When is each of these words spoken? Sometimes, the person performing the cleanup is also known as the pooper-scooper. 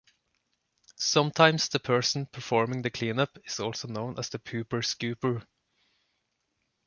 Sometimes, 0.97 1.69
the 1.69 1.77
person 1.79 2.25
performing 2.25 2.81
the 2.81 2.89
cleanup 2.89 3.37
is 3.45 3.59
also 3.59 3.87
known 3.87 4.17
as 4.17 4.29
the 4.29 4.39
pooper-scooper. 4.39 5.45